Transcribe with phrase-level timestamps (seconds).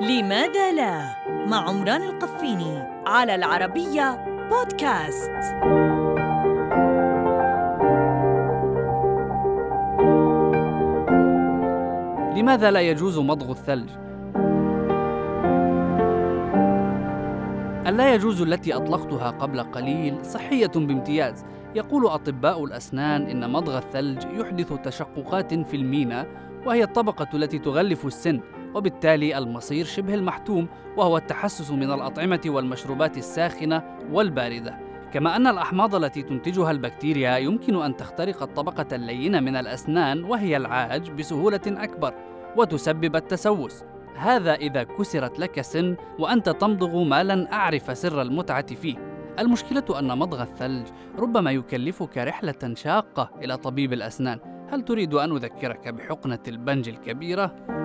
[0.00, 1.16] لماذا لا؟
[1.46, 5.30] مع عمران القفيني على العربية بودكاست.
[12.36, 13.90] لماذا لا يجوز مضغ الثلج؟
[17.86, 21.44] اللا يجوز التي أطلقتها قبل قليل؟ صحية بامتياز.
[21.74, 26.26] يقول أطباء الأسنان إن مضغ الثلج يحدث تشققات في المينا
[26.66, 28.40] وهي الطبقة التي تغلف السن.
[28.74, 34.78] وبالتالي المصير شبه المحتوم وهو التحسس من الأطعمة والمشروبات الساخنة والباردة.
[35.12, 41.10] كما أن الأحماض التي تنتجها البكتيريا يمكن أن تخترق الطبقة اللينة من الأسنان وهي العاج
[41.10, 42.14] بسهولة أكبر
[42.56, 43.84] وتسبب التسوس.
[44.16, 49.12] هذا إذا كسرت لك سن وأنت تمضغ ما لن أعرف سر المتعة فيه.
[49.38, 50.86] المشكلة أن مضغ الثلج
[51.18, 54.38] ربما يكلفك رحلة شاقة إلى طبيب الأسنان.
[54.70, 57.81] هل تريد أن أذكرك بحقنة البنج الكبيرة؟